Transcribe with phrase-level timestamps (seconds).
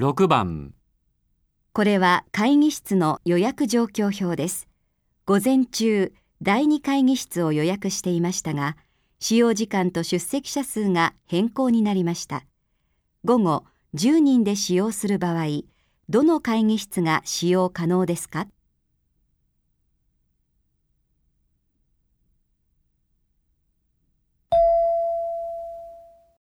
[0.00, 0.72] 6番
[1.74, 4.66] これは会議室の予約状況表です。
[5.26, 8.78] 午前中、第2会議室を予約していましたが、
[9.18, 12.44] 使用時間と出席者数が変更になりました。
[13.26, 15.64] 午後、10人で使用する場合、
[16.08, 18.46] どの会議室が使用可能ですか？